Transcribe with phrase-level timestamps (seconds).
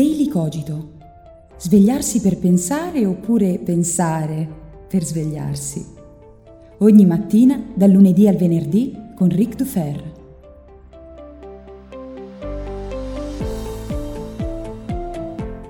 [0.00, 0.92] Daily Cogito.
[1.58, 4.48] Svegliarsi per pensare oppure pensare
[4.88, 5.84] per svegliarsi.
[6.78, 10.12] Ogni mattina, dal lunedì al venerdì, con Ric Dufer.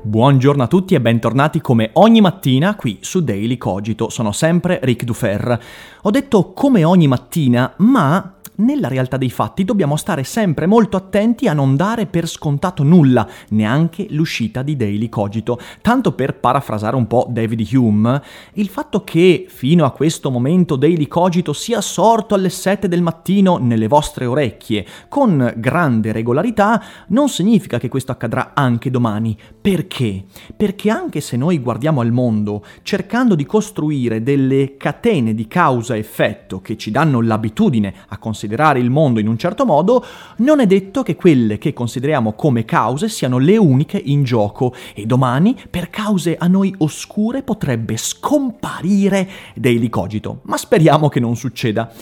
[0.00, 4.10] Buongiorno a tutti e bentornati come ogni mattina qui su Daily Cogito.
[4.10, 5.60] Sono sempre Ric Dufer.
[6.02, 11.48] Ho detto come ogni mattina, ma nella realtà dei fatti dobbiamo stare sempre molto attenti
[11.48, 15.58] a non dare per scontato nulla, neanche l'uscita di Daily Cogito.
[15.80, 18.22] Tanto per parafrasare un po' David Hume,
[18.54, 23.56] il fatto che fino a questo momento Daily Cogito sia sorto alle 7 del mattino
[23.56, 29.36] nelle vostre orecchie con grande regolarità non significa che questo accadrà anche domani.
[29.60, 30.24] Perché?
[30.56, 36.76] Perché anche se noi guardiamo al mondo cercando di costruire delle catene di causa-effetto che
[36.76, 40.04] ci danno l'abitudine a considerare considerare il mondo in un certo modo,
[40.38, 45.06] non è detto che quelle che consideriamo come cause siano le uniche in gioco e
[45.06, 50.40] domani, per cause a noi oscure, potrebbe scomparire Daily Cogito.
[50.42, 51.92] Ma speriamo che non succeda.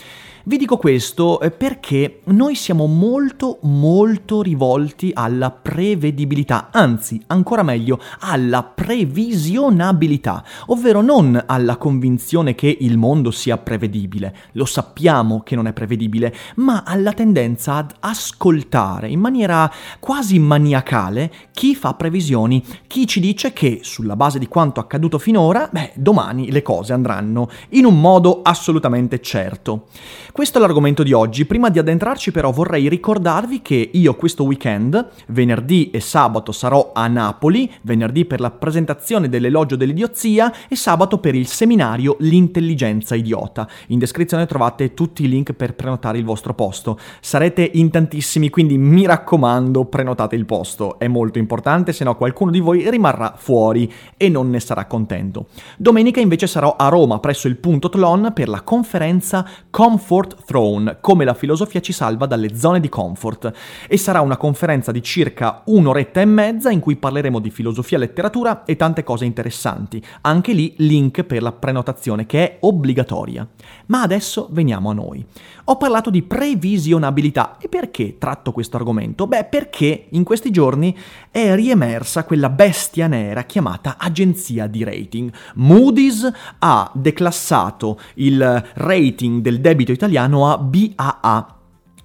[0.45, 7.99] Vi dico questo eh, perché noi siamo molto molto rivolti alla prevedibilità, anzi ancora meglio
[8.19, 15.67] alla previsionabilità, ovvero non alla convinzione che il mondo sia prevedibile, lo sappiamo che non
[15.67, 23.05] è prevedibile, ma alla tendenza ad ascoltare in maniera quasi maniacale chi fa previsioni, chi
[23.05, 27.83] ci dice che sulla base di quanto accaduto finora, beh, domani le cose andranno in
[27.83, 29.87] un modo assolutamente certo.
[30.31, 31.45] Questo è l'argomento di oggi.
[31.45, 37.07] Prima di addentrarci però vorrei ricordarvi che io questo weekend, venerdì e sabato, sarò a
[37.07, 43.67] Napoli, venerdì per la presentazione dell'elogio dell'idiozia e sabato per il seminario L'intelligenza idiota.
[43.87, 46.99] In descrizione trovate tutti i link per prenotare il vostro posto.
[47.19, 50.99] Sarete in tantissimi, quindi mi raccomando, prenotate il posto.
[50.99, 55.47] È molto importante, se no qualcuno di voi rimarrà fuori e non ne sarà contento.
[55.75, 60.97] Domenica invece sarò a Roma presso il punto Tlon per la conferenza Comfort Comfort Throne,
[60.99, 63.53] come la filosofia ci salva dalle zone di comfort,
[63.87, 68.65] e sarà una conferenza di circa un'oretta e mezza in cui parleremo di filosofia, letteratura
[68.65, 70.03] e tante cose interessanti.
[70.21, 73.47] Anche lì link per la prenotazione che è obbligatoria.
[73.85, 75.25] Ma adesso veniamo a noi.
[75.65, 79.25] Ho parlato di previsionabilità e perché tratto questo argomento?
[79.25, 80.97] Beh, perché in questi giorni
[81.31, 85.31] è riemersa quella bestia nera chiamata agenzia di rating.
[85.55, 86.29] Moody's
[86.59, 91.55] ha declassato il rating del debito italiano a BAA,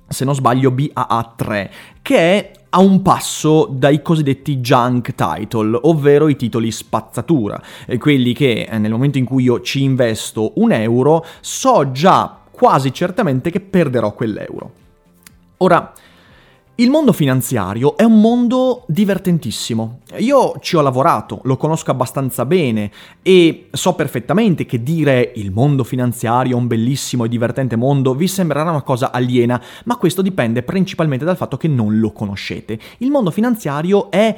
[0.08, 1.70] se non sbaglio BAA3,
[2.02, 7.62] che è a un passo dai cosiddetti junk title, ovvero i titoli spazzatura,
[7.98, 12.92] quelli che eh, nel momento in cui io ci investo un euro so già quasi
[12.92, 14.72] certamente che perderò quell'euro.
[15.58, 15.92] Ora,
[16.76, 20.00] il mondo finanziario è un mondo divertentissimo.
[20.18, 22.90] Io ci ho lavorato, lo conosco abbastanza bene
[23.22, 28.26] e so perfettamente che dire il mondo finanziario è un bellissimo e divertente mondo vi
[28.26, 32.76] sembrerà una cosa aliena, ma questo dipende principalmente dal fatto che non lo conoscete.
[32.98, 34.36] Il mondo finanziario è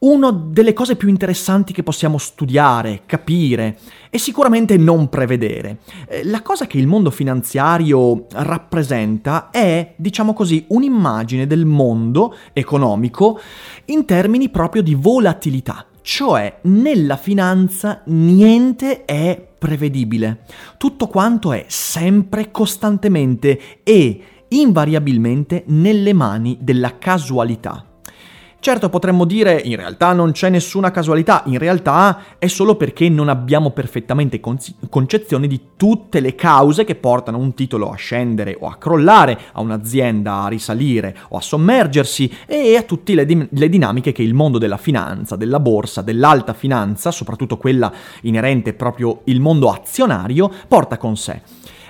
[0.00, 3.78] una delle cose più interessanti che possiamo studiare, capire
[4.10, 5.78] e sicuramente non prevedere.
[6.06, 13.40] Eh, la cosa che il mondo finanziario rappresenta è, diciamo così, un'immagine del mondo economico
[13.86, 15.86] in termini proprio di volatilità.
[16.00, 20.44] Cioè, nella finanza niente è prevedibile.
[20.78, 27.87] Tutto quanto è sempre, costantemente e invariabilmente nelle mani della casualità.
[28.60, 33.28] Certo potremmo dire in realtà non c'è nessuna casualità, in realtà è solo perché non
[33.28, 34.58] abbiamo perfettamente con-
[34.90, 39.60] concezione di tutte le cause che portano un titolo a scendere o a crollare, a
[39.60, 44.34] un'azienda a risalire o a sommergersi e a tutte le, di- le dinamiche che il
[44.34, 47.92] mondo della finanza, della borsa, dell'alta finanza, soprattutto quella
[48.22, 51.40] inerente proprio il mondo azionario, porta con sé.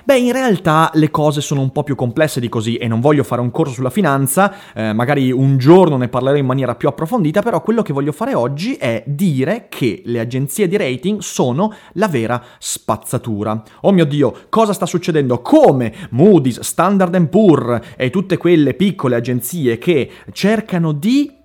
[0.09, 3.23] Beh, in realtà le cose sono un po' più complesse di così e non voglio
[3.23, 7.43] fare un corso sulla finanza, eh, magari un giorno ne parlerò in maniera più approfondita,
[7.43, 12.07] però quello che voglio fare oggi è dire che le agenzie di rating sono la
[12.07, 13.61] vera spazzatura.
[13.81, 15.43] Oh mio Dio, cosa sta succedendo?
[15.43, 21.38] Come Moody's, Standard Poor's e tutte quelle piccole agenzie che cercano di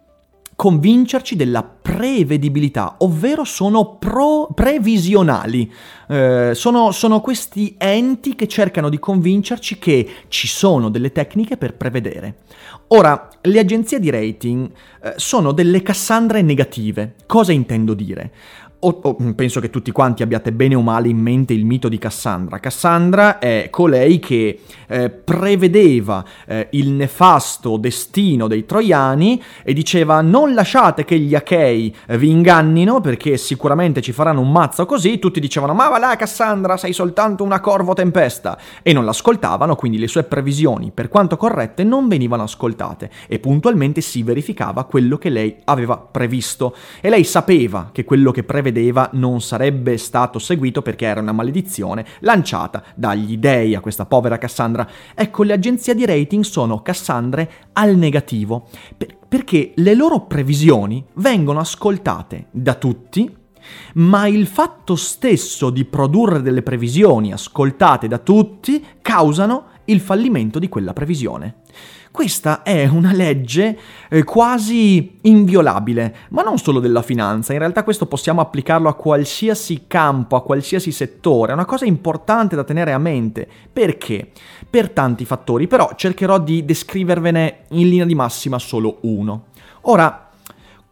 [0.57, 5.71] convincerci della prevedibilità, ovvero sono pro- previsionali.
[6.09, 11.75] Eh, sono, sono questi enti che cercano di convincerci che ci sono delle tecniche per
[11.75, 12.37] prevedere.
[12.89, 14.71] Ora, le agenzie di rating
[15.03, 17.15] eh, sono delle Cassandre negative.
[17.27, 18.33] Cosa intendo dire?
[18.85, 21.99] O, o, penso che tutti quanti abbiate bene o male in mente il mito di
[21.99, 22.59] Cassandra.
[22.59, 30.53] Cassandra è colei che eh, prevedeva eh, il nefasto destino dei troiani e diceva non
[30.53, 35.19] lasciate che gli Achei eh, vi ingannino perché sicuramente ci faranno un mazzo così.
[35.19, 39.99] Tutti dicevano ma va là Cassandra sei soltanto una corvo tempesta e non l'ascoltavano quindi
[39.99, 45.31] le sue previsioni per quanto corrette non venivano ascoltate e puntualmente si verificava quello che
[45.31, 50.83] lei aveva previsto e lei sapeva che quello che prevedeva vedeva non sarebbe stato seguito
[50.83, 54.87] perché era una maledizione lanciata dagli dei a questa povera Cassandra.
[55.15, 58.67] Ecco, le agenzie di rating sono Cassandre al negativo,
[58.97, 63.43] per- perché le loro previsioni vengono ascoltate da tutti,
[63.95, 70.69] ma il fatto stesso di produrre delle previsioni ascoltate da tutti causano il fallimento di
[70.69, 71.57] quella previsione.
[72.15, 73.77] Questa è una legge
[74.09, 79.87] eh, quasi inviolabile, ma non solo della finanza, in realtà questo possiamo applicarlo a qualsiasi
[79.89, 83.49] campo, a qualsiasi settore, è una cosa importante da tenere a mente.
[83.73, 84.31] Perché?
[84.71, 89.47] Per tanti fattori, però cercherò di descrivervene in linea di massima solo uno.
[89.87, 90.24] Ora,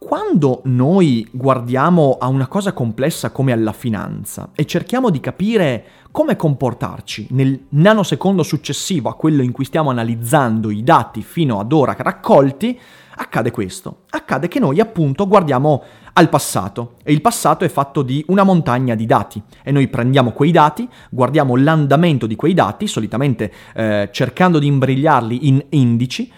[0.04, 6.34] quando noi guardiamo a una cosa complessa come alla finanza e cerchiamo di capire come
[6.34, 11.94] comportarci nel nanosecondo successivo a quello in cui stiamo analizzando i dati fino ad ora
[11.96, 12.78] raccolti,
[13.14, 14.00] accade questo.
[14.10, 15.82] Accade che noi appunto guardiamo
[16.14, 20.32] al passato e il passato è fatto di una montagna di dati e noi prendiamo
[20.32, 26.31] quei dati, guardiamo l'andamento di quei dati, solitamente eh, cercando di imbrigliarli in indici,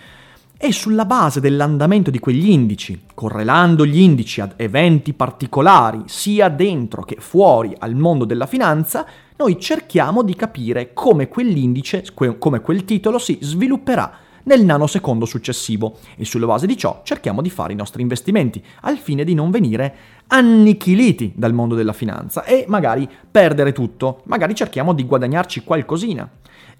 [0.65, 7.03] e sulla base dell'andamento di quegli indici, correlando gli indici ad eventi particolari, sia dentro
[7.03, 9.05] che fuori al mondo della finanza,
[9.37, 12.03] noi cerchiamo di capire come quell'indice,
[12.39, 14.11] come quel titolo si svilupperà
[14.45, 18.97] nel nanosecondo successivo e sulla base di ciò cerchiamo di fare i nostri investimenti al
[18.97, 19.95] fine di non venire
[20.29, 26.27] annichiliti dal mondo della finanza e magari perdere tutto, magari cerchiamo di guadagnarci qualcosina.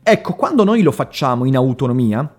[0.03, 2.35] Ecco, quando noi lo facciamo in autonomia,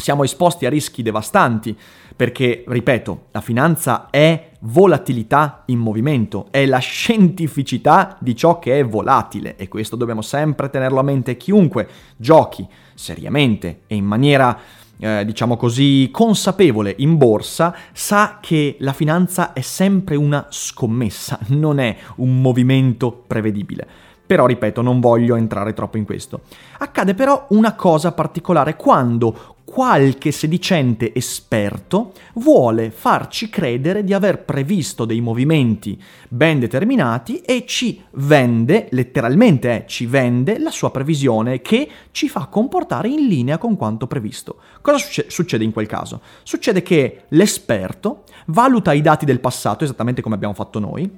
[0.00, 1.76] siamo esposti a rischi devastanti
[2.16, 8.84] perché, ripeto, la finanza è volatilità in movimento, è la scientificità di ciò che è
[8.84, 11.36] volatile e questo dobbiamo sempre tenerlo a mente.
[11.36, 14.58] Chiunque giochi seriamente e in maniera
[14.98, 21.78] eh, diciamo così, consapevole in borsa, sa che la finanza è sempre una scommessa, non
[21.78, 23.88] è un movimento prevedibile.
[24.30, 26.42] Però, ripeto, non voglio entrare troppo in questo.
[26.78, 35.04] Accade però una cosa particolare quando qualche sedicente esperto vuole farci credere di aver previsto
[35.04, 41.88] dei movimenti ben determinati e ci vende, letteralmente eh, ci vende la sua previsione che
[42.12, 44.58] ci fa comportare in linea con quanto previsto.
[44.80, 46.20] Cosa succe- succede in quel caso?
[46.44, 51.10] Succede che l'esperto valuta i dati del passato, esattamente come abbiamo fatto noi,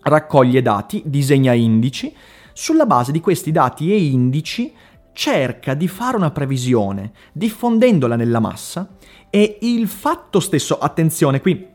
[0.00, 2.14] raccoglie dati, disegna indici,
[2.54, 4.72] sulla base di questi dati e indici
[5.12, 8.88] cerca di fare una previsione diffondendola nella massa
[9.28, 11.72] e il fatto stesso, attenzione qui,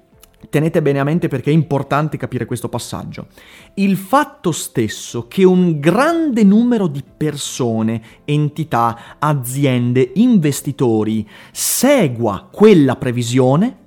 [0.50, 3.28] tenete bene a mente perché è importante capire questo passaggio,
[3.76, 13.78] il fatto stesso che un grande numero di persone, entità, aziende, investitori segua quella previsione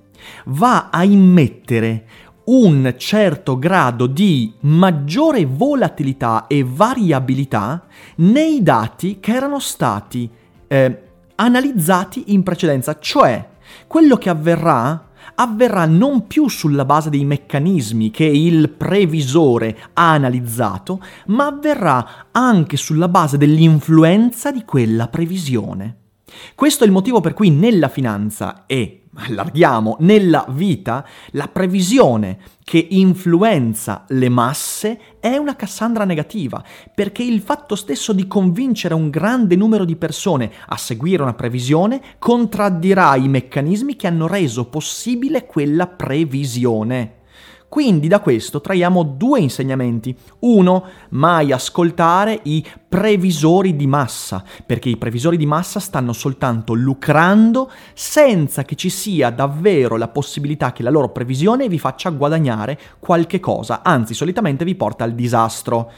[0.47, 2.06] va a immettere
[2.44, 7.85] un certo grado di maggiore volatilità e variabilità
[8.17, 10.29] nei dati che erano stati
[10.67, 11.03] eh,
[11.37, 13.49] analizzati in precedenza, cioè
[13.87, 21.00] quello che avverrà avverrà non più sulla base dei meccanismi che il previsore ha analizzato,
[21.26, 25.97] ma avverrà anche sulla base dell'influenza di quella previsione.
[26.55, 32.87] Questo è il motivo per cui nella finanza e allarghiamo, nella vita, la previsione che
[32.90, 36.62] influenza le masse è una Cassandra negativa,
[36.95, 42.00] perché il fatto stesso di convincere un grande numero di persone a seguire una previsione
[42.19, 47.21] contraddirà i meccanismi che hanno reso possibile quella previsione.
[47.73, 50.14] Quindi da questo traiamo due insegnamenti.
[50.41, 57.71] Uno, mai ascoltare i previsori di massa, perché i previsori di massa stanno soltanto lucrando
[57.95, 63.41] senza che ci sia davvero la possibilità che la loro previsione vi faccia guadagnare qualche
[63.41, 65.91] cosa, anzi solitamente vi porta al disastro.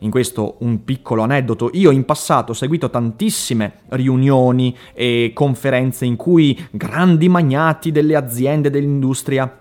[0.00, 6.16] In questo un piccolo aneddoto, io in passato ho seguito tantissime riunioni e conferenze in
[6.16, 9.60] cui grandi magnati delle aziende dell'industria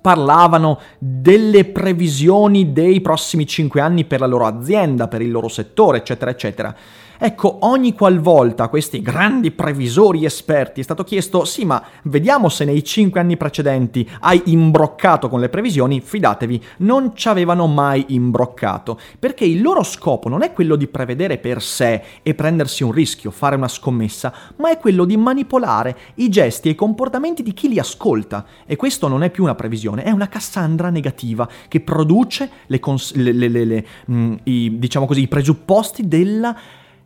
[0.00, 5.98] parlavano delle previsioni dei prossimi cinque anni per la loro azienda, per il loro settore,
[5.98, 6.74] eccetera, eccetera.
[7.18, 12.66] Ecco, ogni qualvolta a questi grandi previsori esperti è stato chiesto sì, ma vediamo se
[12.66, 19.00] nei cinque anni precedenti hai imbroccato con le previsioni, fidatevi, non ci avevano mai imbroccato,
[19.18, 23.30] perché il loro scopo non è quello di prevedere per sé e prendersi un rischio,
[23.30, 27.68] fare una scommessa, ma è quello di manipolare i gesti e i comportamenti di chi
[27.68, 28.44] li ascolta.
[28.66, 33.14] E questo non è più una previsione, è una Cassandra negativa che produce le cons-
[33.14, 36.54] le, le, mh, mm, i, diciamo così, i presupposti della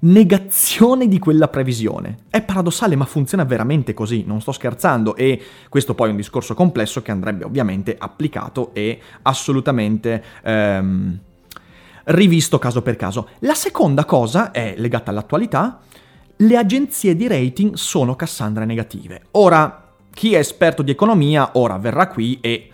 [0.01, 2.19] negazione di quella previsione.
[2.31, 6.55] È paradossale, ma funziona veramente così, non sto scherzando, e questo poi è un discorso
[6.55, 11.19] complesso che andrebbe ovviamente applicato e assolutamente ehm,
[12.05, 13.29] rivisto caso per caso.
[13.41, 15.81] La seconda cosa è legata all'attualità,
[16.37, 19.25] le agenzie di rating sono Cassandra negative.
[19.33, 22.70] Ora, chi è esperto di economia ora verrà qui e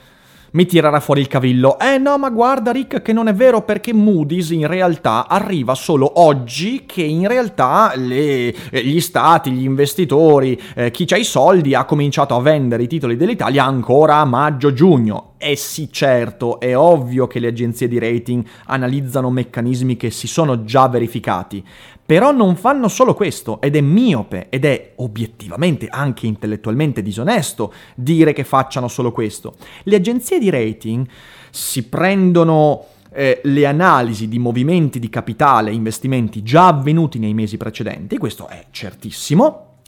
[0.57, 1.79] mi tirerà fuori il cavillo.
[1.79, 6.21] Eh no, ma guarda Rick che non è vero perché Moody's in realtà arriva solo
[6.21, 11.75] oggi che in realtà le, eh, gli stati, gli investitori, eh, chi ha i soldi
[11.75, 15.35] ha cominciato a vendere i titoli dell'Italia ancora a maggio-giugno.
[15.37, 20.65] Eh sì, certo, è ovvio che le agenzie di rating analizzano meccanismi che si sono
[20.65, 21.63] già verificati,
[22.07, 28.33] però non fanno solo questo ed è miope ed è obiettivamente anche intellettualmente disonesto dire
[28.33, 29.57] che facciano solo questo.
[29.83, 31.07] Le agenzie di rating
[31.51, 37.57] si prendono eh, le analisi di movimenti di capitale e investimenti già avvenuti nei mesi
[37.57, 39.79] precedenti, questo è certissimo,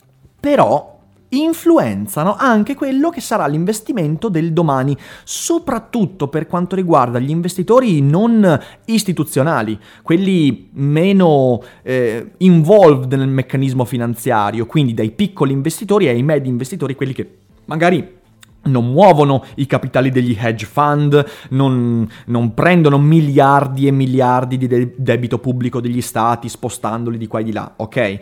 [0.40, 0.97] però
[1.30, 8.58] influenzano anche quello che sarà l'investimento del domani, soprattutto per quanto riguarda gli investitori non
[8.86, 16.94] istituzionali, quelli meno eh, involved nel meccanismo finanziario, quindi dai piccoli investitori ai medi investitori,
[16.94, 18.16] quelli che magari
[18.62, 24.94] non muovono i capitali degli hedge fund, non, non, prendono miliardi e miliardi di de-
[24.96, 28.20] debito pubblico degli stati spostandoli di qua e di là, ok?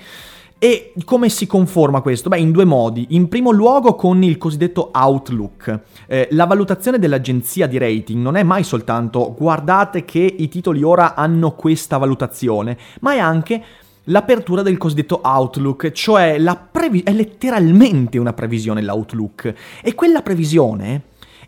[0.67, 2.29] E come si conforma questo?
[2.29, 3.07] Beh, in due modi.
[3.11, 5.81] In primo luogo con il cosiddetto outlook.
[6.09, 11.15] Eh, la valutazione dell'agenzia di rating non è mai soltanto guardate che i titoli ora
[11.15, 13.63] hanno questa valutazione, ma è anche
[14.07, 16.37] l'apertura del cosiddetto outlook, cioè
[16.73, 19.55] previ- è letteralmente una previsione l'outlook.
[19.85, 21.03] E quella previsione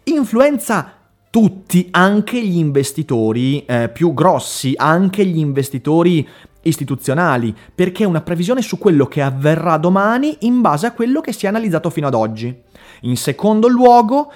[0.04, 0.92] influenza
[1.30, 6.26] tutti, anche gli investitori eh, più grossi, anche gli investitori
[6.62, 11.32] istituzionali, perché è una previsione su quello che avverrà domani in base a quello che
[11.32, 12.56] si è analizzato fino ad oggi.
[13.02, 14.32] In secondo luogo,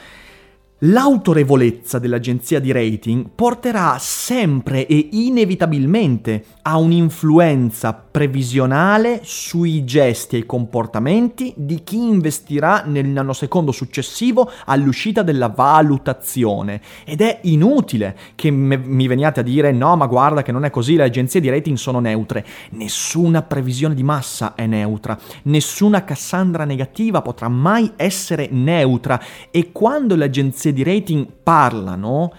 [0.85, 10.47] L'autorevolezza dell'agenzia di rating porterà sempre e inevitabilmente a un'influenza previsionale sui gesti e i
[10.47, 16.81] comportamenti di chi investirà nel secondo successivo all'uscita della valutazione.
[17.05, 20.71] Ed è inutile che me- mi veniate a dire no, ma guarda che non è
[20.71, 22.45] così, le agenzie di rating sono neutre.
[22.71, 29.23] Nessuna previsione di massa è neutra, nessuna Cassandra negativa potrà mai essere neutra
[29.53, 32.33] e quando le agenzie di rating parlano,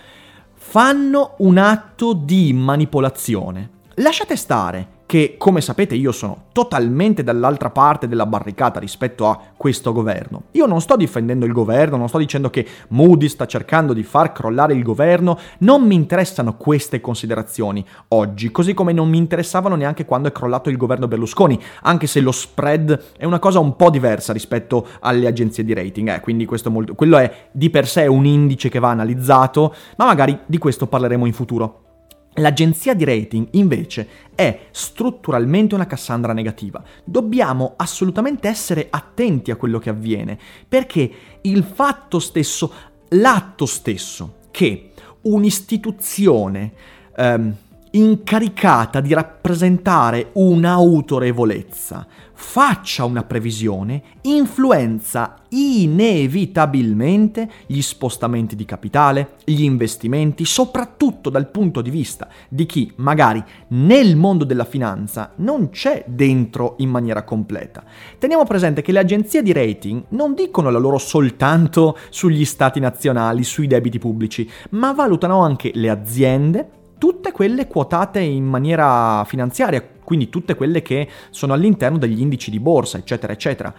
[0.53, 3.69] fanno un atto di manipolazione.
[3.95, 9.93] Lasciate stare che, come sapete, io sono totalmente dall'altra parte della barricata rispetto a questo
[9.93, 10.45] governo.
[10.53, 14.31] Io non sto difendendo il governo, non sto dicendo che Moody sta cercando di far
[14.31, 20.03] crollare il governo, non mi interessano queste considerazioni oggi, così come non mi interessavano neanche
[20.03, 23.91] quando è crollato il governo Berlusconi, anche se lo spread è una cosa un po'
[23.91, 28.25] diversa rispetto alle agenzie di rating, eh, quindi molto, quello è di per sé un
[28.25, 31.92] indice che va analizzato, ma magari di questo parleremo in futuro.
[32.35, 36.83] L'agenzia di rating invece è strutturalmente una Cassandra negativa.
[37.03, 40.37] Dobbiamo assolutamente essere attenti a quello che avviene,
[40.67, 41.11] perché
[41.41, 42.73] il fatto stesso,
[43.09, 46.71] l'atto stesso che un'istituzione
[47.15, 47.55] ehm,
[47.95, 52.07] incaricata di rappresentare un'autorevolezza
[52.43, 61.89] faccia una previsione, influenza inevitabilmente gli spostamenti di capitale, gli investimenti, soprattutto dal punto di
[61.89, 67.83] vista di chi magari nel mondo della finanza non c'è dentro in maniera completa.
[68.17, 73.43] Teniamo presente che le agenzie di rating non dicono la loro soltanto sugli stati nazionali,
[73.43, 80.29] sui debiti pubblici, ma valutano anche le aziende, tutte quelle quotate in maniera finanziaria, quindi
[80.29, 83.73] tutte quelle che sono all'interno degli indici di borsa, eccetera, eccetera.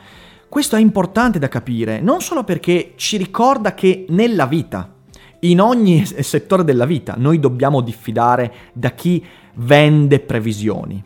[0.46, 4.92] Questo è importante da capire, non solo perché ci ricorda che nella vita,
[5.40, 11.02] in ogni settore della vita, noi dobbiamo diffidare da chi vende previsioni,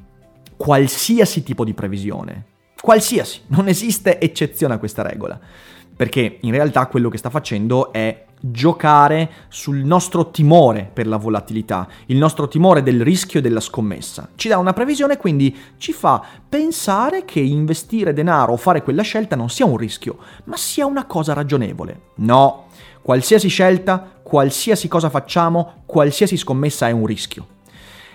[0.57, 2.47] qualsiasi tipo di previsione,
[2.81, 5.39] qualsiasi, non esiste eccezione a questa regola,
[5.95, 11.89] perché in realtà quello che sta facendo è giocare sul nostro timore per la volatilità,
[12.07, 14.29] il nostro timore del rischio e della scommessa.
[14.35, 19.37] Ci dà una previsione, quindi ci fa pensare che investire denaro o fare quella scelta
[19.37, 22.01] non sia un rischio, ma sia una cosa ragionevole.
[22.17, 22.67] No,
[23.03, 27.47] qualsiasi scelta, qualsiasi cosa facciamo, qualsiasi scommessa è un rischio.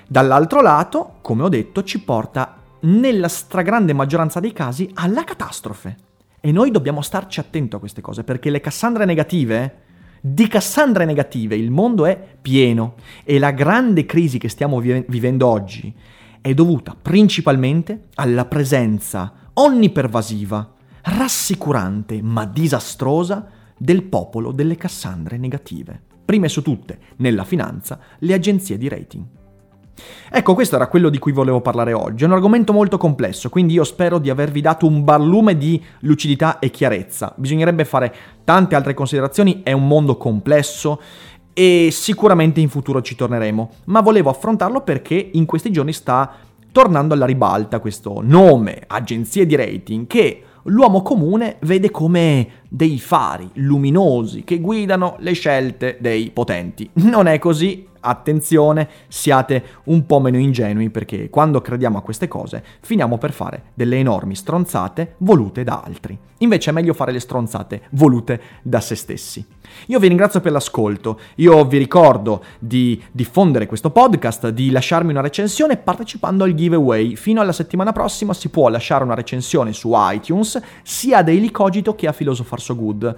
[0.08, 5.98] Dall'altro lato, come ho detto, ci porta nella stragrande maggioranza dei casi alla catastrofe.
[6.40, 9.83] E noi dobbiamo starci attento a queste cose perché le Cassandre negative,
[10.26, 12.94] di Cassandre negative il mondo è pieno
[13.26, 15.94] e la grande crisi che stiamo vi- vivendo oggi
[16.40, 26.02] è dovuta principalmente alla presenza onnipervasiva, rassicurante ma disastrosa del popolo delle Cassandre negative.
[26.24, 29.26] Prime su tutte, nella finanza, le agenzie di rating.
[30.32, 32.24] Ecco, questo era quello di cui volevo parlare oggi.
[32.24, 36.60] È un argomento molto complesso, quindi io spero di avervi dato un barlume di lucidità
[36.60, 37.34] e chiarezza.
[37.36, 41.00] Bisognerebbe fare tante altre considerazioni, è un mondo complesso
[41.54, 46.34] e sicuramente in futuro ci torneremo, ma volevo affrontarlo perché in questi giorni sta
[46.72, 53.48] tornando alla ribalta questo nome, agenzie di rating, che l'uomo comune vede come dei fari
[53.54, 56.90] luminosi che guidano le scelte dei potenti.
[56.94, 62.64] Non è così, attenzione, siate un po' meno ingenui perché quando crediamo a queste cose
[62.82, 66.18] finiamo per fare delle enormi stronzate volute da altri.
[66.40, 69.46] Invece è meglio fare le stronzate volute da se stessi.
[69.88, 75.22] Io vi ringrazio per l'ascolto, io vi ricordo di diffondere questo podcast, di lasciarmi una
[75.22, 77.16] recensione partecipando al giveaway.
[77.16, 81.96] Fino alla settimana prossima si può lasciare una recensione su iTunes sia a Daily Cogito
[81.96, 83.16] che a Philosopher So Good.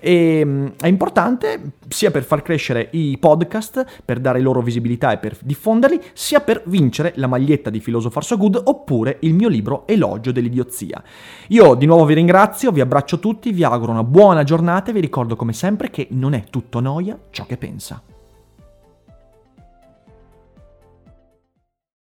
[0.00, 5.18] E mm, è importante sia per far crescere i podcast, per dare loro visibilità e
[5.18, 9.86] per diffonderli, sia per vincere la maglietta di Philosopher So Good oppure il mio libro
[9.86, 11.02] Elogio dell'idiozia.
[11.48, 15.00] Io di nuovo vi ringrazio, vi abbraccio tutti, vi auguro una buona giornata e vi
[15.00, 18.02] ricordo come sempre che non è tutto noia ciò che pensa.